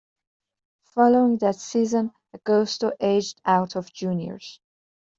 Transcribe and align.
Following 0.95 1.37
that 1.41 1.57
season, 1.57 2.11
Agosto 2.35 2.91
aged 2.99 3.39
out 3.45 3.75
of 3.75 3.93
juniors. 3.93 4.59